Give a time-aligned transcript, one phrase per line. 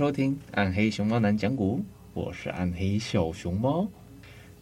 [0.00, 1.76] 收听《暗黑熊猫男讲古》，
[2.14, 3.86] 我是暗黑小熊猫。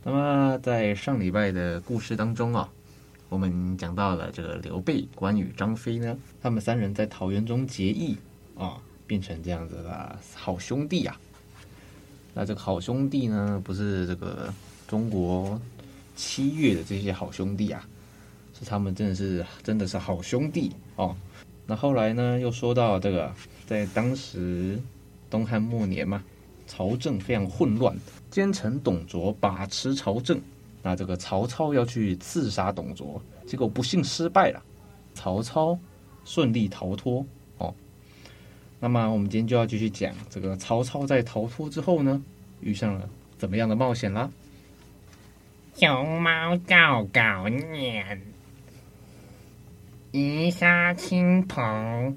[0.02, 2.68] 那么在上礼拜的故事当中啊，
[3.28, 8.16] 我们讲到了这个刘备、关羽、张飞呢，他们三人在桃园中结义
[8.56, 11.16] 啊，变成这样子的好兄弟啊。
[12.34, 14.52] 那这个好兄弟呢，不是这个
[14.88, 15.60] 中国
[16.16, 17.88] 七月的这些好兄弟啊，
[18.58, 21.14] 是他们真的是真的是好兄弟哦。
[21.64, 23.32] 那后来呢，又说到这个
[23.68, 24.80] 在当时。
[25.30, 26.22] 东汉末年嘛，
[26.66, 27.96] 朝政非常混乱，
[28.30, 30.40] 奸臣董卓把持朝政。
[30.82, 34.62] 那这个曹操要去刺杀董卓，结果不幸失败了，
[35.12, 35.78] 曹操
[36.24, 37.26] 顺利逃脱。
[37.58, 37.74] 哦，
[38.78, 42.22] 那么我们今天就要继续讲这个曹操在逃脱之后呢，
[42.60, 44.30] 遇上了怎么样的冒险啦？
[45.74, 48.22] 熊猫告告念，
[50.12, 52.16] 一杀亲朋。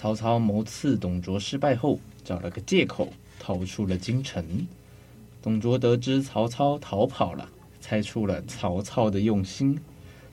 [0.00, 4.64] 曹操谋刺董卓失败后，找了个借口逃出了京城。
[5.42, 7.48] 董卓得知曹操逃跑了，
[7.80, 9.76] 猜出了曹操的用心，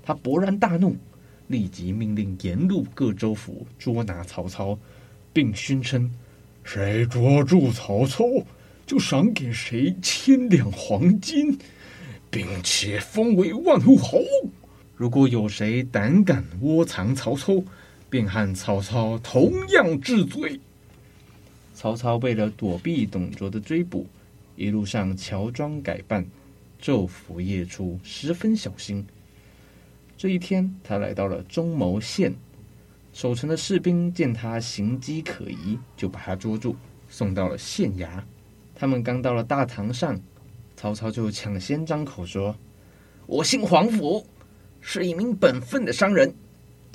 [0.04, 0.96] 他勃然大怒，
[1.48, 4.78] 立即命令沿路各州府捉拿曹操，
[5.34, 6.12] 并宣称：
[6.64, 8.24] 谁捉住曹操，
[8.86, 11.58] 就赏给谁千两黄金，
[12.30, 14.20] 并且封为万户侯。
[14.96, 17.64] 如果有谁胆敢窝藏曹操，
[18.16, 20.58] 便和曹操同样治罪。
[21.74, 24.08] 曹操为了躲避董卓的追捕，
[24.56, 26.26] 一路上乔装改扮，
[26.82, 29.06] 昼伏夜出，十分小心。
[30.16, 32.34] 这一天，他来到了中牟县，
[33.12, 36.74] 守城的士兵见他行迹可疑，就把他捉住，
[37.10, 38.24] 送到了县衙。
[38.74, 40.18] 他们刚到了大堂上，
[40.78, 42.56] 曹操就抢先张口说
[43.28, 44.26] ：“我姓黄甫，
[44.80, 46.34] 是一名本分的商人。”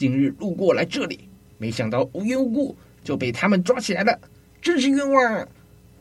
[0.00, 1.28] 今日路过来这里，
[1.58, 2.74] 没想到无缘无故
[3.04, 4.18] 就被他们抓起来了，
[4.62, 5.48] 真是冤枉！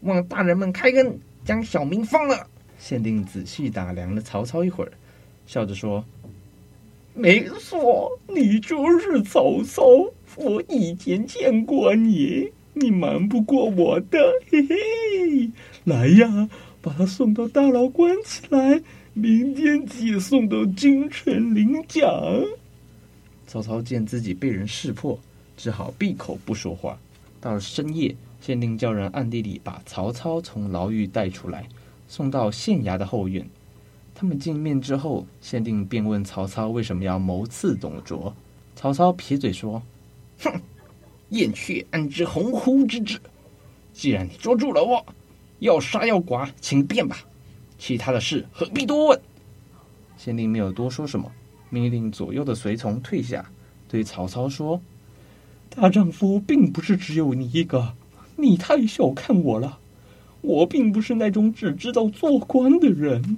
[0.04, 2.48] 望大人们开恩，将小民放了。
[2.80, 4.92] 县令仔细打量了曹操一会儿，
[5.46, 6.02] 笑着说
[7.14, 9.84] ：“没错，你就是曹操。
[10.38, 14.18] 我以前见过你，你瞒不过我的。
[14.50, 15.52] 嘿嘿，
[15.84, 16.50] 来呀，
[16.82, 22.10] 把他送到大牢关起来，明天接送到京城领奖。”
[23.50, 25.18] 曹操见自己被人识破，
[25.58, 26.96] 只好闭口不说话。
[27.42, 31.68] 到了深夜，县令叫人暗地里把曹操从牢狱带出来，
[32.08, 33.44] 送到县衙的后院。
[34.14, 38.32] 他们见面之后，县令便问曹操为什么要谋刺董卓。
[38.76, 39.82] 曹操撇嘴说
[40.42, 40.62] ：“哼，
[41.30, 43.20] 燕雀安知鸿鹄之志？
[43.94, 45.04] 既然你捉住了我，
[45.58, 47.18] 要杀要剐，请便吧。
[47.80, 49.20] 其他的事何必多问。”
[50.20, 51.32] 县令没有多说什么。
[51.70, 53.46] 命令左右的随从退下，
[53.88, 54.82] 对曹操说
[55.70, 57.94] ：“大丈夫并不是只有你一个，
[58.36, 59.78] 你太小看我了。
[60.42, 63.38] 我并不是那种只知道做官的人。”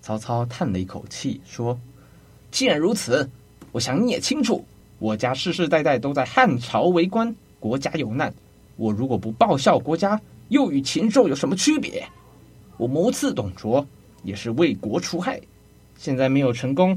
[0.00, 1.76] 曹操叹了一口气，说
[2.52, 3.28] ：“既然如此，
[3.72, 4.64] 我想你也清楚，
[5.00, 8.32] 我家世世代代都在汉朝为官，国家有难，
[8.76, 10.20] 我如果不报效国家，
[10.50, 12.06] 又与禽兽有什么区别？
[12.76, 13.84] 我谋刺董卓，
[14.22, 15.40] 也是为国除害，
[15.96, 16.96] 现在没有成功。”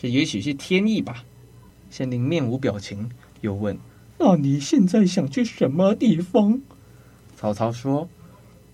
[0.00, 1.22] 这也许是天意吧。
[1.90, 3.10] 县令面无表情，
[3.42, 3.76] 又问
[4.16, 6.58] ：“那你现在想去什么地方？”
[7.36, 8.08] 曹操说：“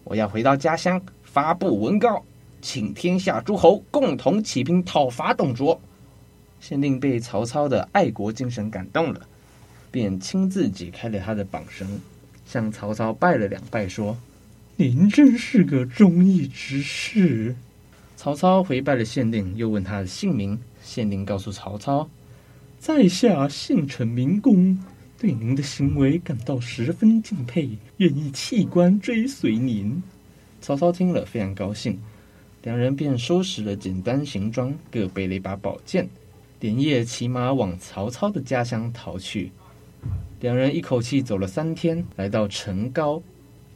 [0.05, 2.23] 我要回到家乡，发布文告，
[2.61, 5.81] 请天下诸侯共同起兵讨伐董卓。”
[6.61, 9.21] 县令被曹操的爱国精神感动了，
[9.91, 12.01] 便亲自解开了他的绑绳，
[12.45, 14.17] 向曹操拜了两拜，说
[14.77, 17.57] ：“您真是个忠义之士。”
[18.17, 20.59] 曹操回拜了县令，又问他的姓名。
[20.87, 22.09] 县令告诉曹操
[22.79, 24.79] ：“在下姓陈名公，
[25.19, 30.01] 对您的行为感到十分敬佩，愿意弃官追随您。”
[30.63, 31.99] 曹操听了非常高兴，
[32.63, 36.09] 两人便收拾了简单行装，各背了一把宝剑，
[36.61, 39.51] 连夜骑马往曹操的家乡逃去。
[40.41, 43.23] 两人一口气走了三天，来到城高，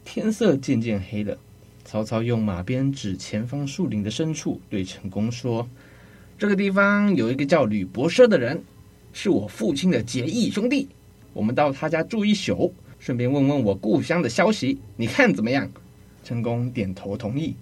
[0.05, 1.37] 天色渐渐黑了。
[1.83, 5.67] 曹操用马鞭指前方树林的深处，对陈宫说
[6.41, 8.59] ：“这个地方有一个叫吕伯奢的人，
[9.13, 10.89] 是我父亲的结义兄弟。
[11.33, 15.69] 我们到他家住一宿，顺便问问我故乡的消息，你看怎么样？”
[16.25, 17.55] 陈宫点头同意。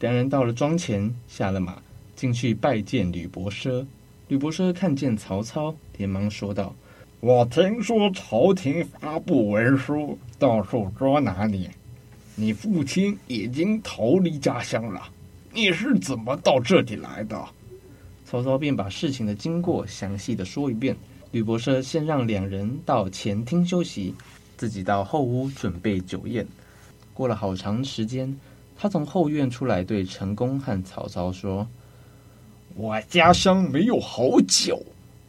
[0.00, 1.76] 两人到了庄前，下了马，
[2.16, 3.84] 进去拜见吕伯奢。
[4.28, 6.74] 吕伯奢看见曹操，连忙说道
[7.20, 11.68] ：“我听说朝廷发布文书，到处捉拿你。”
[12.34, 15.02] 你父亲已经逃离家乡了，
[15.52, 17.38] 你是怎么到这里来的？
[18.32, 20.96] 曹操便把事情的经过详细的说一遍。
[21.32, 24.14] 吕伯奢先让两人到前厅休息，
[24.56, 26.46] 自己到后屋准备酒宴。
[27.12, 28.34] 过了好长时间，
[28.74, 31.68] 他从后院出来，对陈宫和曹操说
[32.74, 34.82] ：“我家乡没有好酒，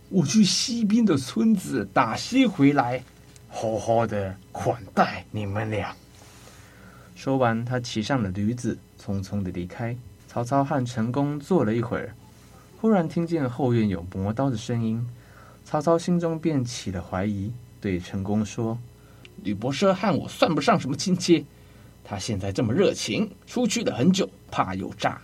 [0.08, 3.04] 我去西边的村子打些回来，
[3.50, 5.94] 好好的款待你们俩。”
[7.16, 9.94] 说完，他骑上了驴子，匆匆的离开。
[10.26, 12.16] 曹操和陈宫坐了一会儿，
[12.84, 15.08] 忽然听见后院有磨刀的声音，
[15.64, 17.50] 曹操心中便起了怀疑，
[17.80, 18.78] 对陈宫说
[19.42, 21.46] ：“吕伯奢和我算不上什么亲戚，
[22.04, 25.22] 他现在这么热情，出去了很久，怕有诈。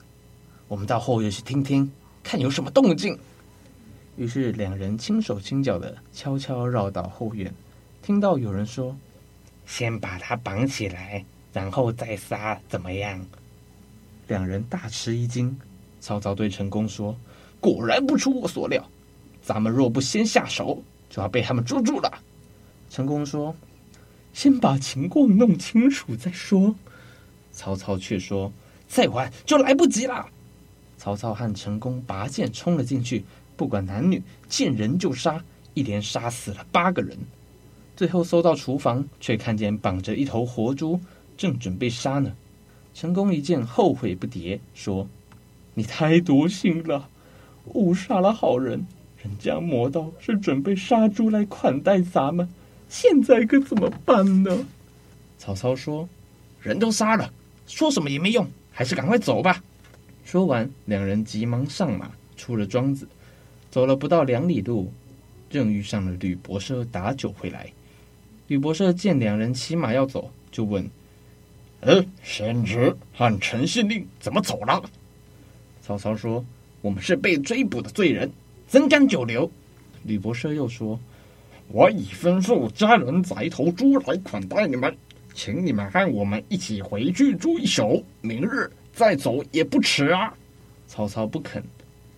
[0.69, 1.91] 我们到后院去听听，
[2.23, 3.19] 看有什么动静。”
[4.15, 7.53] 于是两人轻手轻脚的悄悄绕到后院，
[8.01, 8.95] 听到有人说
[9.67, 13.19] ：“先把他绑起来。”然后再杀，怎么样？
[14.29, 15.59] 两人大吃一惊。
[15.99, 17.13] 曹操对陈宫说
[17.59, 18.89] ：“果然不出我所料，
[19.41, 22.11] 咱们若不先下手，就要被他们捉住了。”
[22.89, 23.55] 陈宫说
[24.33, 26.75] ：“先把情况弄清楚再说。”
[27.51, 28.51] 曹操却说
[28.87, 30.27] ：“再晚就来不及了。”
[30.97, 33.23] 曹操和陈宫拔剑冲了进去，
[33.55, 37.17] 不管男女，见人就杀，一连杀死了八个人。
[37.95, 40.99] 最后搜到厨房，却看见绑着一头活猪。
[41.37, 42.33] 正准备杀呢，
[42.93, 45.07] 陈宫一见后悔不迭，说
[45.73, 47.07] ：“你太多心了，
[47.73, 48.85] 误杀了好人。
[49.21, 52.47] 人家磨刀是准备杀猪来款待咱们，
[52.87, 54.65] 现在可怎么办呢？”
[55.37, 56.07] 曹操说
[56.61, 57.29] ：“人都杀了，
[57.67, 59.61] 说什么也没用，还是赶快走吧。”
[60.23, 63.07] 说完，两人急忙上马，出了庄子，
[63.69, 64.89] 走了不到两里路，
[65.49, 67.67] 正遇上了吕伯奢打酒回来。
[68.47, 70.89] 吕伯奢见两人骑马要走，就问。
[71.81, 74.83] 呃，先知和陈县令怎么走了？
[75.81, 76.43] 曹操说
[76.81, 78.31] ：“我们是被追捕的罪人，
[78.67, 79.49] 怎敢久留？”
[80.03, 80.99] 吕伯奢又说
[81.67, 84.95] ：“我已吩咐家人宰一头猪来款待你们，
[85.33, 90.33] 请你们和我们一起回去住一宿，明日再走也不迟啊。”
[90.87, 91.63] 曹操不肯，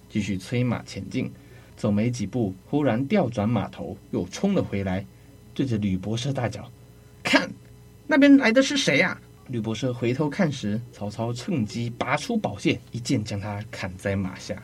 [0.10, 1.31] 继续催马前进。
[1.75, 5.04] 走没几步，忽然调转马头，又冲了回来，
[5.56, 6.72] 对着吕伯奢大叫
[7.24, 7.50] ：“看，
[8.06, 9.19] 那边来的是谁呀？”
[9.51, 14.63] 吕伯奢回头看时，曹操趁机拔出宝剑，一剑将他砍在马下。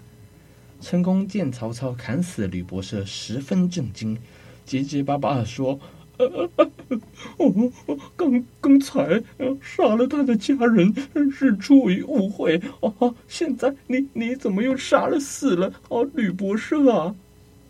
[0.80, 4.18] 陈宫见曹操砍死吕伯奢，十分震惊，
[4.66, 5.78] 结结巴巴地说
[6.18, 7.00] ：“呃呃呃、
[7.38, 9.22] 我刚刚才
[9.62, 10.96] 杀了他的家人，
[11.30, 12.62] 是出于误会。
[12.80, 15.74] 哦，现在你你怎么又杀了死了？
[15.90, 17.14] 哦，吕伯奢啊！”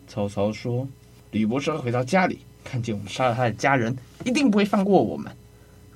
[0.06, 0.86] 曹操说
[1.32, 5.32] ：“吕伯奢回到家里，看见我们杀了他的家人，一定不会放过我们。”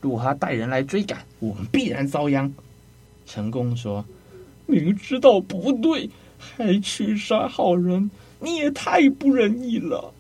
[0.02, 2.52] 如果他带人来追赶，我们必然遭殃。
[3.24, 4.04] 陈宫说
[4.66, 10.12] ：“明知道不对，还去杀好人，你也太不仁义了。”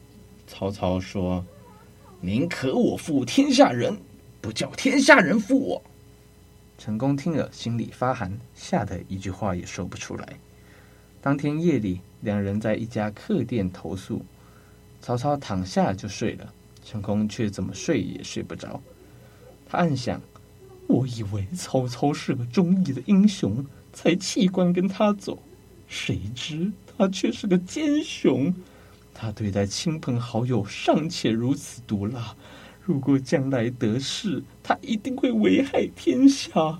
[0.46, 1.44] 曹操说
[2.22, 3.98] ：“宁可我负天下人，
[4.40, 5.82] 不叫天下人负我。”
[6.78, 10.28] 陈宫听了，心里发寒，吓得一句话也说不出来。
[11.20, 14.24] 当天夜里，两人在一家客店投宿，
[15.00, 16.52] 曹操躺下就睡了，
[16.84, 18.80] 陈宫却怎么睡也睡不着。
[19.72, 20.20] 他暗想
[20.86, 25.42] ：“我以为曹操是个忠义的英雄，才弃官跟他走，
[25.88, 28.54] 谁知他却是个奸雄。
[29.14, 32.36] 他对待亲朋好友尚且如此毒辣，
[32.84, 36.78] 如果将来得势，他一定会危害天下。”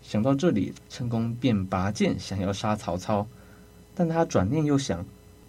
[0.00, 3.26] 想到这里，陈宫便拔剑想要杀曹操，
[3.92, 5.04] 但他转念又想：“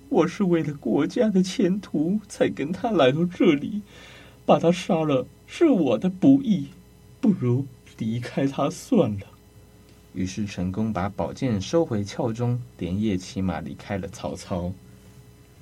[0.09, 3.83] 我是为了国家的前途才跟他来到这里，
[4.47, 6.67] 把他杀了。”是我的不义，
[7.21, 7.65] 不如
[7.97, 9.27] 离开他算了。
[10.13, 14.71] 于是成功把宝剑收回鞘中，连夜骑马离开了曹操。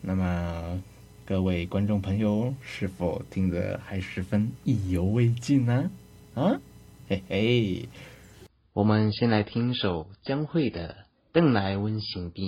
[0.01, 0.83] 那么，
[1.25, 5.89] 各位观众朋友，是否听得还十分意犹未尽呢？
[6.35, 6.59] 啊，
[7.07, 7.89] 嘿嘿，
[8.73, 10.89] 我们先来听一首江蕙的
[11.31, 12.47] 《邓来温行边》。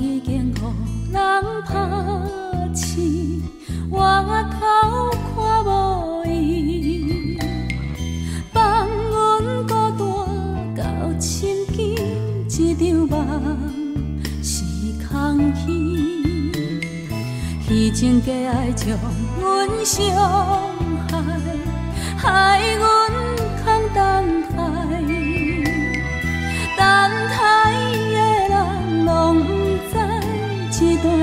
[0.00, 0.54] 已经予
[1.12, 1.20] 人
[1.66, 1.76] 拍
[2.74, 3.42] 醒，
[3.90, 3.98] 我
[4.58, 4.58] 头
[5.34, 5.68] 看无
[6.26, 7.38] 伊，
[8.50, 9.12] 放阮
[9.66, 10.00] 孤单
[10.74, 10.80] 到
[11.20, 11.30] 深
[11.66, 11.76] 更，
[12.48, 13.14] 一场梦
[14.42, 14.64] 是
[15.06, 15.10] 空
[15.54, 15.68] 虚。
[17.68, 18.98] 虚情假爱将
[19.38, 20.00] 阮伤
[21.08, 21.12] 害，
[22.16, 22.80] 害阮
[23.62, 24.49] 空等。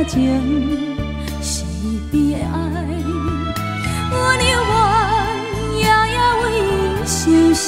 [0.07, 0.15] 情
[1.41, 1.65] 是
[2.09, 2.55] 变的爱，
[4.09, 5.83] 我犹原夜
[6.13, 7.15] 夜为伊相
[7.53, 7.67] 思，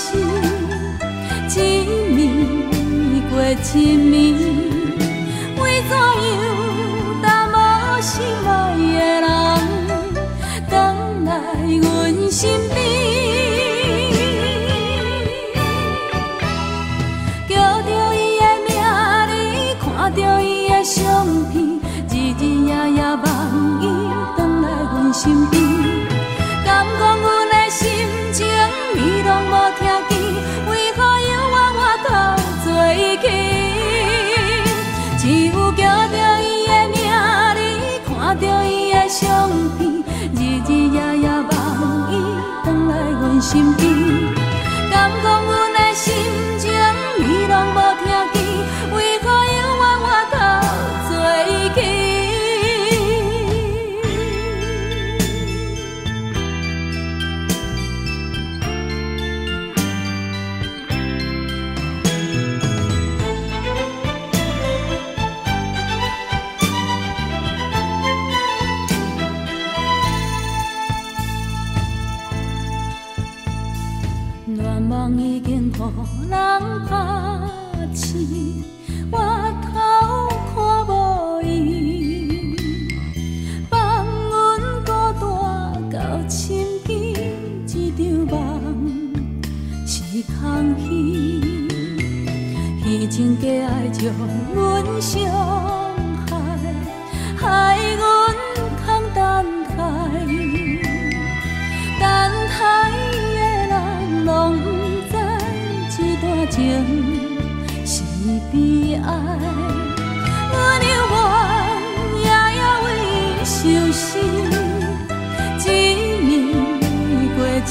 [1.50, 1.53] 一
[2.15, 2.17] 暝
[3.29, 4.49] 过一暝，
[43.50, 43.89] 来阮身边。
[44.91, 46.49] 敢讲阮的心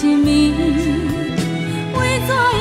[0.01, 0.55] 一暝，
[1.99, 2.58] 为怎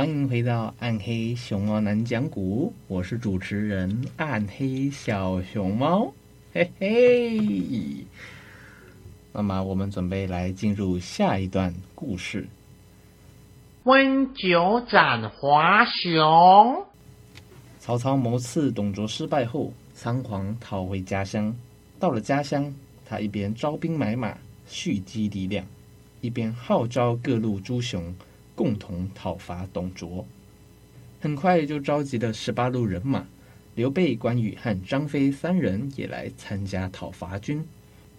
[0.00, 6.10] 欢迎回到暗黑熊猫男讲古，我是主持人暗黑小熊猫，
[6.54, 8.06] 嘿嘿。
[9.30, 12.48] 那么我们准备来进入下一段故事。
[13.82, 16.82] 温酒斩华雄。
[17.78, 21.54] 曹操谋刺董卓失败后，仓皇逃回家乡。
[21.98, 24.34] 到了家乡，他一边招兵买马，
[24.66, 25.66] 蓄积力量，
[26.22, 28.14] 一边号召各路诸雄
[28.60, 30.22] 共同讨伐董卓。
[31.18, 33.26] 很快就召集了十八路人马，
[33.74, 37.64] 刘备、关羽和张飞三人也来参加讨伐军。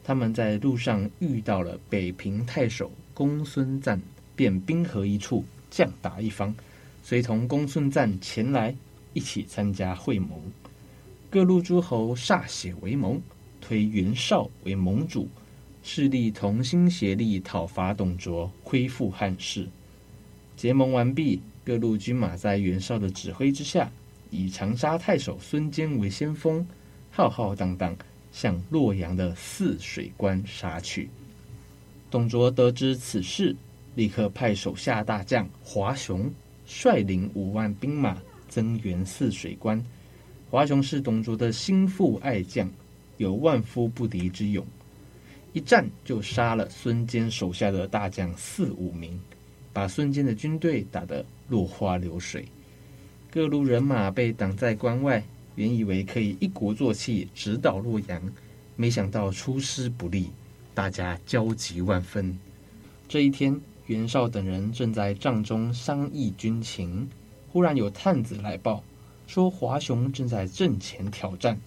[0.04, 4.02] 他们在路上遇到了北平太守公孙瓒，
[4.36, 6.56] 便兵合一处，将打一方，
[7.04, 8.76] 随同公孙瓒前来
[9.14, 10.32] 一起参加会盟。
[11.30, 13.22] 各路诸侯歃血为盟，
[13.62, 15.30] 推袁绍为盟主，
[15.84, 19.68] 势力同心协力讨伐董卓，恢复汉室。
[20.62, 23.91] 结盟完毕，各路军马在袁绍的指挥之下，
[24.30, 26.63] 以长沙太守孙坚为先锋，
[27.10, 27.98] 浩浩荡荡。
[28.32, 31.10] 向洛阳的汜水关杀去。
[32.12, 33.56] 董卓得知此事，
[33.96, 36.32] 立刻派手下大将华雄
[36.68, 39.84] 率领五万兵马增援汜水关。
[40.51, 42.70] 华雄是董卓的心腹爱将，
[43.18, 44.63] 有万夫不敌之勇，
[45.53, 49.20] 一战就杀了孙坚手下的大将四五名，
[49.74, 52.46] 把孙坚的军队打得落花流水。
[53.30, 55.24] 各路人马被挡在关外。
[55.56, 58.22] 原以为可以一鼓作气直捣洛阳，
[58.78, 60.30] 没想到出师不利，
[60.74, 62.40] 大家焦急万分。
[63.10, 67.08] 这一天，袁绍等人正在帐中商议军情，
[67.51, 68.82] 忽然有探子来报，
[69.28, 71.60] 说华雄正在阵前挑战。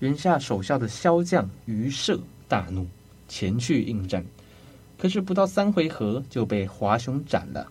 [0.00, 2.88] 袁绍手下的骁将于射大怒，
[3.28, 4.26] 前去应战，
[5.02, 7.66] 可是不到三回合就被华雄斩了。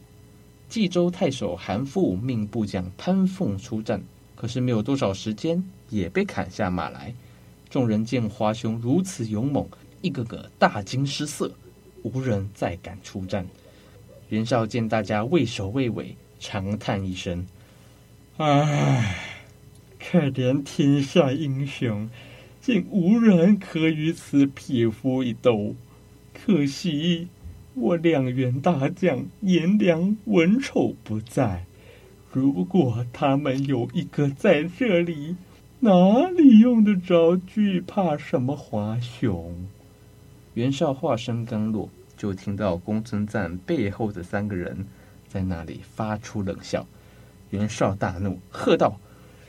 [0.68, 4.04] 冀州太守韩馥命部将潘凤出战。
[4.36, 7.14] 可是没有多少时间，也被砍下马来。
[7.70, 9.66] 众人见华雄如此勇猛，
[10.02, 11.50] 一个个大惊失色，
[12.04, 13.48] 无人再敢出战。
[14.28, 17.48] 袁绍见大家畏首畏尾，长叹一声
[18.36, 19.16] ：“唉，
[19.98, 22.10] 可怜天下英雄，
[22.60, 25.74] 竟无人可与此匹夫一斗。
[26.46, 27.28] 可惜
[27.74, 31.66] 我两员大将颜良、文丑不在。”
[32.34, 35.36] 如果他们有一个在这里，
[35.82, 39.54] 哪里用得着惧怕什么华雄？
[40.54, 44.86] 袁绍话声刚落，就听到公孙瓒背后的三个人
[45.28, 46.88] 在那里发出冷笑。
[47.50, 48.98] 袁绍大怒，喝道：“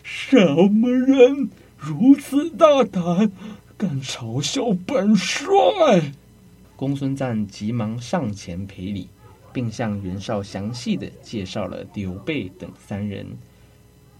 [0.02, 3.30] 什么人如此大胆，
[3.78, 5.42] 敢嘲笑本帅？”
[6.76, 9.08] 公孙瓒急忙上前赔礼。
[9.52, 13.26] 并向袁绍详细的介绍了刘备等三人。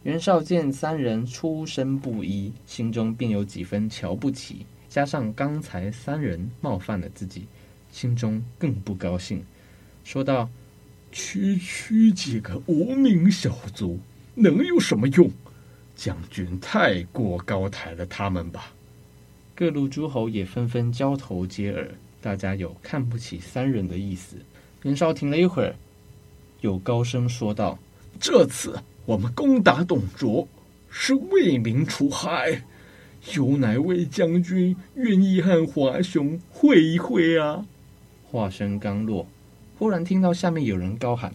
[0.03, 4.67] 袁绍见三人出身不一，心中便有几分瞧不起。
[4.89, 7.47] 加上刚才三人冒犯了自己，
[7.91, 9.43] 心中更不高兴，
[10.05, 10.51] 说道
[11.11, 13.99] ：“区区几个无名小卒，
[14.35, 15.31] 能有什么用？
[15.97, 18.75] 将军太过高抬了他们吧。”
[19.57, 21.91] 各路诸侯也纷纷交头接耳，
[22.23, 24.37] 大家有看不起三人的意思。
[24.85, 25.75] 袁绍停了一会儿，
[26.61, 27.77] 又高声说道
[28.21, 30.47] ：“这次我们攻打董卓，
[30.89, 32.63] 是为民除害，
[33.35, 37.67] 有哪位将军愿意和华雄会一会啊？”
[38.31, 39.27] 话声刚落，
[39.79, 41.35] 忽然听到下面有人高喊：“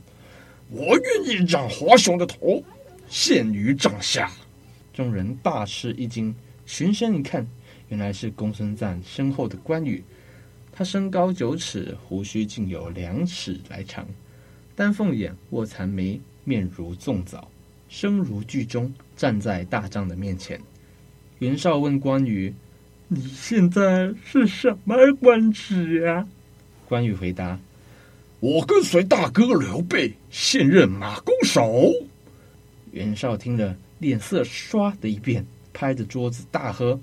[0.71, 2.63] 我愿意斩华雄的头，
[3.09, 4.31] 献于帐下。”
[4.93, 6.33] 众人大吃一惊，
[6.65, 7.45] 循声一看，
[7.89, 10.01] 原来是公孙瓒身后的关羽。
[10.77, 14.07] 他身高九尺，胡须竟有两尺来长，
[14.75, 17.49] 丹凤眼，卧蚕眉，面如粽枣，
[17.89, 20.61] 声如巨钟，站在大帐的面前。
[21.39, 22.53] 袁绍问关羽
[23.09, 26.27] ：“你现在是什么官职呀？”
[26.87, 27.59] 关羽回答
[28.39, 31.91] ：“我跟随大哥刘备，现任马弓手。”
[32.93, 36.99] 袁绍听了，脸色唰的一变，拍着桌子大喝。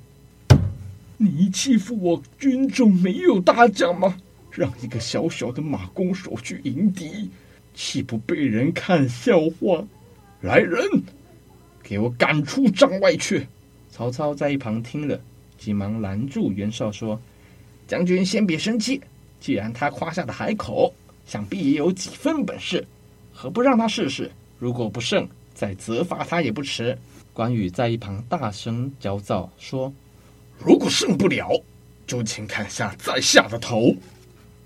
[1.25, 4.17] 你欺负我军中没有大将吗？
[4.51, 7.31] 让一个小小的马弓手去迎敌，
[7.75, 9.85] 岂不被人看笑话？
[10.43, 10.87] 来人，
[11.83, 13.47] 给我赶出帐外去！
[13.91, 15.19] 曹操在一旁听了，
[15.57, 17.19] 急忙拦住袁绍说
[17.89, 19.01] ：“将军先别生气，
[19.41, 20.93] 既然他夸下的海口，
[21.27, 22.87] 想必也有几分本事，
[23.33, 24.31] 何不让他试试？
[24.59, 26.97] 如果不胜，再责罚他也不迟。”
[27.33, 29.93] 关羽在一旁大声焦躁说。
[30.59, 31.63] 如果胜不了，
[32.07, 33.95] 就请砍下在下的头。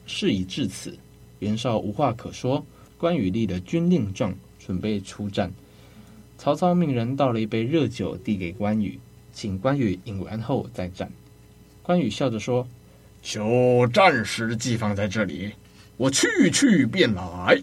[0.06, 0.96] 事已至此，
[1.38, 2.64] 袁绍无话可说。
[2.96, 5.52] 关羽立了军令状，准备出战。
[6.36, 8.98] 曹操命人倒了一杯热酒递给关羽，
[9.32, 11.10] 请关羽饮完后再战。
[11.82, 12.66] 关羽笑着说
[13.22, 15.52] ：“就暂时寄放在这里，
[15.96, 17.60] 我去去便来。”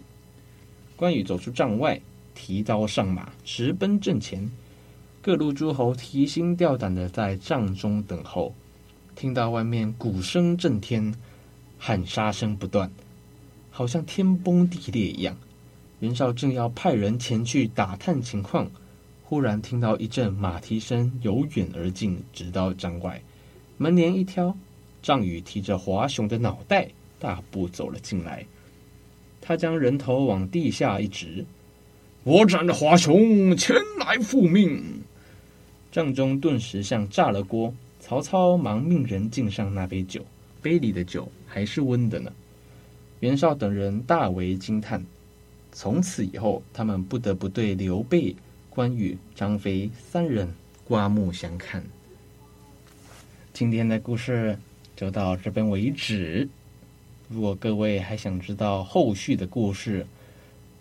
[0.96, 2.00] 关羽走出帐外，
[2.34, 4.50] 提刀上马，直奔阵前。
[5.26, 8.54] 各路诸侯提心吊胆的在帐中等候，
[9.16, 11.12] 听到外面鼓声震天，
[11.76, 12.88] 喊杀声不断。
[13.72, 15.36] 好像天崩地裂一样。
[15.98, 18.70] 袁绍正要派人前去打探情况，
[19.24, 23.20] 忽然听到一阵马蹄声由远而近，直到帐外。
[23.78, 24.56] 门帘一挑，
[25.02, 28.46] 帐羽提着华雄的脑袋，大步走了进来。
[29.40, 31.44] 他将人头往地下一指
[32.22, 34.80] ：“我斩了华雄，前来复命。”
[35.96, 37.72] 帐中顿时像炸了锅。
[38.00, 40.22] 曹操忙命人敬上那杯酒，
[40.60, 42.30] 杯里的酒还是温的呢。
[43.20, 45.02] 袁绍等人大为惊叹。
[45.72, 48.36] 从此以后，他们不得不对刘备、
[48.68, 50.46] 关羽、张飞三人
[50.84, 51.82] 刮目相看。
[53.54, 54.58] 今天的故事
[54.94, 56.46] 就到这边为止。
[57.30, 60.06] 如果各位还想知道后续的故事，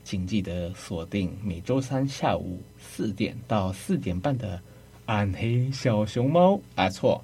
[0.04, 4.60] 请记得锁定每周三下午四点到四点半的。
[5.06, 7.24] 暗黑小熊猫啊，错，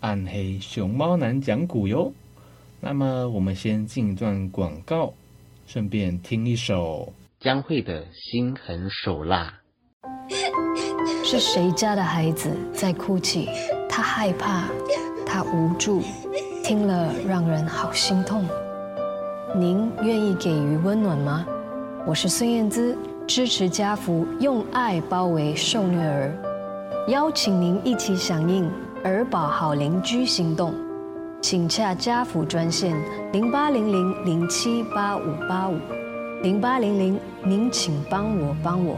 [0.00, 2.12] 暗黑熊猫男讲古哟。
[2.78, 5.14] 那么我们先进一段广告，
[5.66, 7.10] 顺便听一首
[7.40, 9.54] 江蕙的心狠手辣。
[11.24, 13.48] 是谁家的孩子在哭泣？
[13.88, 14.68] 他害怕，
[15.24, 16.02] 他无助，
[16.62, 18.44] 听了让人好心痛。
[19.56, 21.46] 您愿意给予温暖吗？
[22.06, 22.94] 我是孙燕姿，
[23.26, 26.49] 支持家福，用爱包围受虐儿。
[27.08, 28.70] 邀请您一起响应
[29.02, 30.74] 儿保好邻居行动，
[31.40, 32.94] 请洽家福专线
[33.32, 35.78] 零八零零零七八五八五
[36.42, 38.96] 零八零零，您请帮我帮我。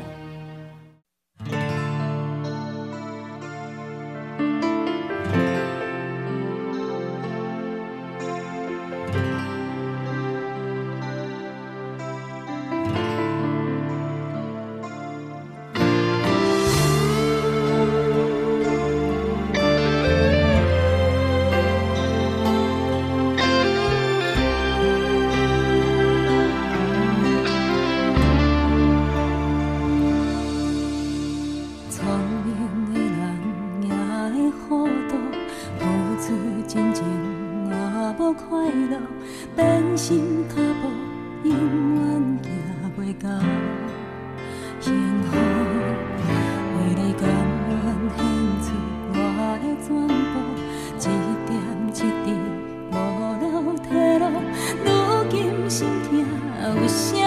[56.88, 57.21] 想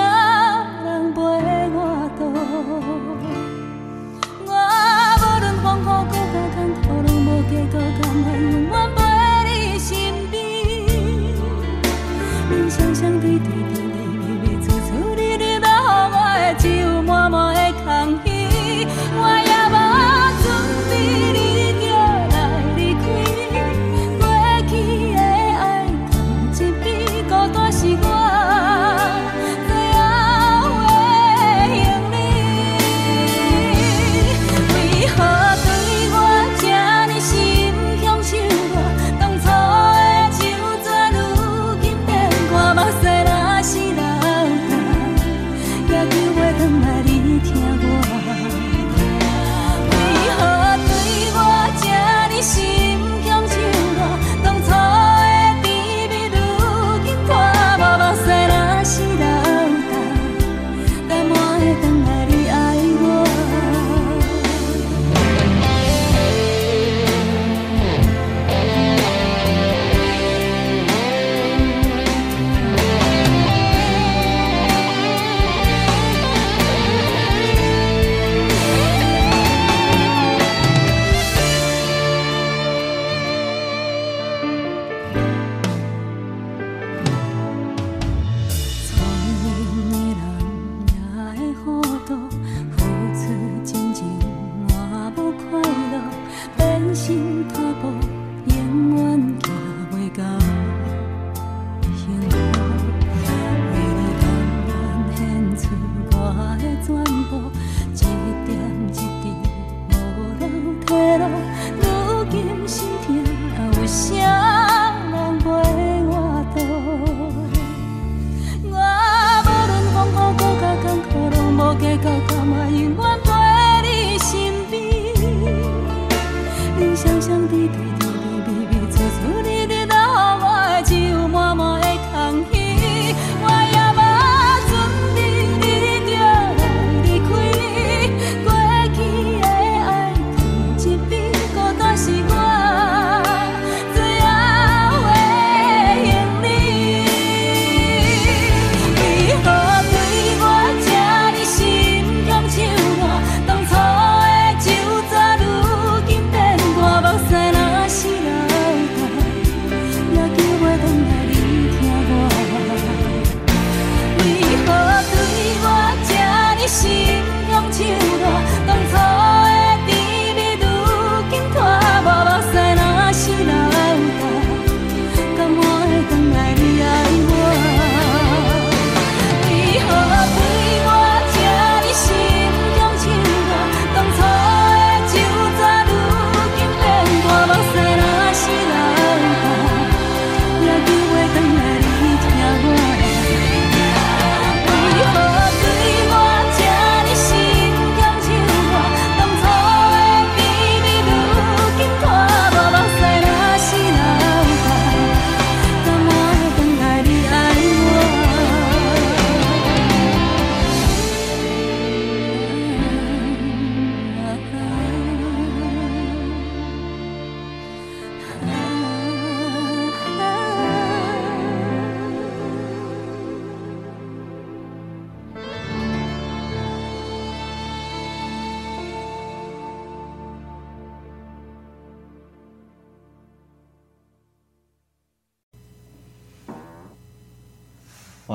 [110.95, 111.24] said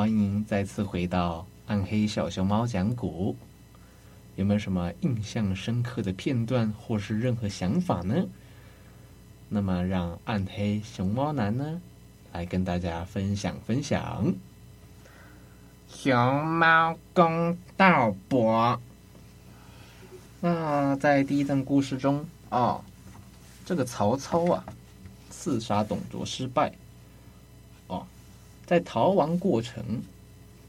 [0.01, 3.37] 欢迎再次回到暗黑小熊猫讲古。
[4.35, 8.15] 有没有什么印象深刻的片段，或是任何想法呢？
[9.51, 11.83] 那么让暗黑熊猫男呢
[12.33, 14.33] 来跟大家分享分享。
[15.87, 18.81] 熊猫公道伯。
[20.41, 22.83] 那在第一段故事中哦，
[23.67, 24.65] 这个曹操啊，
[25.29, 26.73] 刺杀董卓失败，哦，
[28.71, 30.01] 在逃亡过程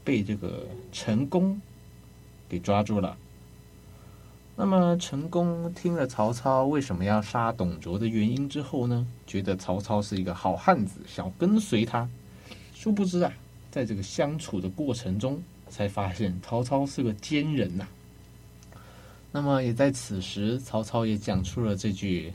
[0.02, 1.60] 被这个陈宫
[2.48, 3.16] 给抓住了。
[4.56, 12.08] 那么陈宫听了曹操为什么要杀董卓的原因之后呢，觉得曹操是一个好汉子，想跟随他。
[12.74, 13.32] 殊不知啊，
[13.70, 17.86] 在这个相处的过程中，才发现曹操是个奸人呐、
[19.30, 22.32] 那么也在此时，曹操也讲出了这句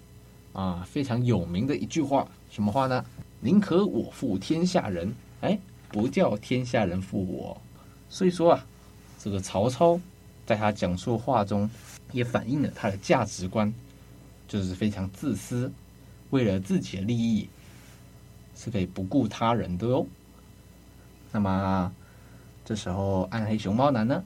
[0.53, 3.03] 啊非常有名的一句话，什么话呢？
[3.41, 7.59] 宁可我负天下人，哎，不叫天下人负我。
[8.09, 8.65] 所以说啊，
[9.19, 9.99] 这个曹操
[10.45, 11.69] 在他讲述话中，
[12.11, 13.73] 也反映了他的价值观，
[14.47, 15.71] 就是非常自私，
[16.29, 17.49] 为了自己的利益，
[18.55, 20.07] 是可以不顾他人的哟。
[21.31, 21.91] 那么
[22.63, 24.23] 这时候，暗黑熊猫男呢，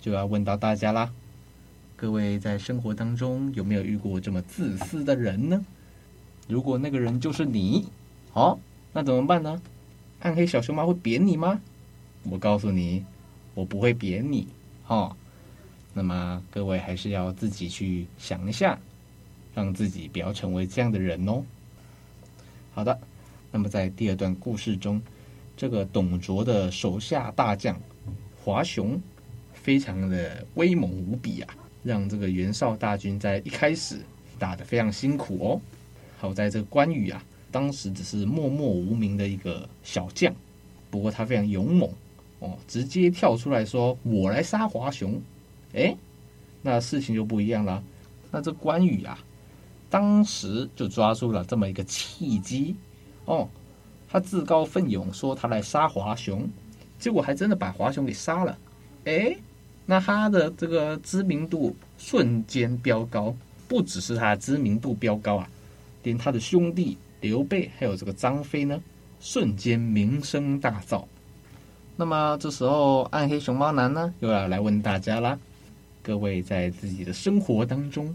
[0.00, 1.10] 就要问到大家啦。
[1.96, 5.64] 各位在生活当中有没有遇过这么自私的人呢？
[6.46, 7.88] 如果那个人就是你，
[8.34, 8.58] 哦，
[8.92, 9.60] 那怎么办呢？
[10.20, 11.60] 暗黑小熊猫会扁你吗？
[12.24, 13.04] 我告诉你，
[13.54, 14.48] 我不会扁你，
[14.86, 15.14] 哦。
[15.92, 18.78] 那么各位还是要自己去想一下，
[19.54, 21.42] 让自己不要成为这样的人哦。
[22.74, 22.98] 好的，
[23.50, 25.00] 那么在第二段故事中，
[25.56, 27.80] 这个董卓的手下大将
[28.42, 29.00] 华雄，
[29.54, 31.54] 非常的威猛无比啊。
[31.82, 34.00] 让这个袁绍大军在一开始
[34.40, 35.60] 打得非常辛苦哦。
[36.18, 40.34] 好在这个关羽啊，当时只是默默无名的一个小将，
[40.90, 41.90] 不过他非常勇猛
[42.38, 45.20] 哦，直接跳出来说：“我来杀华雄。”
[45.74, 45.96] 哎，
[46.62, 47.82] 那事情就不一样了。
[48.30, 49.18] 那这关羽啊，
[49.90, 52.74] 当时就抓住了这么一个契机
[53.24, 53.48] 哦，
[54.08, 56.48] 他自告奋勇说他来杀华雄，
[56.98, 58.58] 结果还真的把华雄给杀了。
[59.04, 59.36] 哎。
[59.88, 63.32] 那他的这个知名度瞬间飙高，
[63.68, 65.48] 不只是他知名度飙高啊，
[66.02, 68.82] 连他的兄弟刘备还有这个张飞呢，
[69.20, 71.04] 瞬间名声大噪。
[71.96, 75.38] 那么这时候，暗黑熊猫男呢又要来问大家啦：
[76.02, 78.14] 各位在自己的生活当中，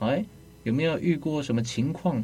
[0.00, 0.24] 哎，
[0.64, 2.22] 有没有遇过什么情况，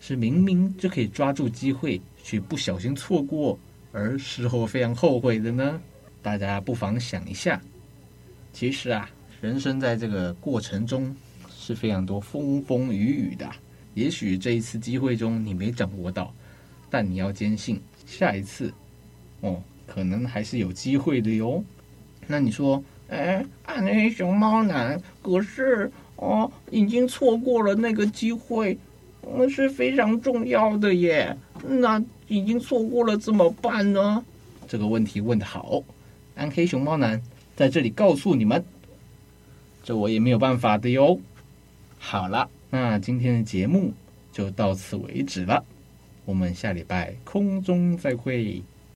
[0.00, 3.58] 是明明就可以抓住机会，却不小心错过，
[3.92, 5.80] 而事后非常后悔的呢？
[6.22, 7.60] 大家不妨想一下。
[8.54, 9.10] 其实啊，
[9.42, 11.14] 人生在这个过程中
[11.54, 13.46] 是非常多风风雨雨的。
[13.96, 16.30] 也许这一次机会中你没掌握到，
[16.90, 18.70] 但你要坚信，下一次
[19.40, 21.64] 哦，可能还是有机会的哟。
[22.26, 28.76] 那你说，哎，暗黑熊猫男，可是哦，已经错过了那个机会，
[29.34, 31.34] 那是非常重要的耶。
[31.66, 34.22] 那已经错过了怎么办呢？
[34.68, 35.82] 这个问题问得好，
[36.34, 37.18] 暗黑熊猫男。
[37.56, 38.62] 在这里告诉你们，
[39.82, 41.18] 这我也没有办法的哟。
[41.98, 43.92] 好了，那今天的节目
[44.32, 45.64] 就到此为止了，
[46.24, 48.62] 我们下礼拜空中再会。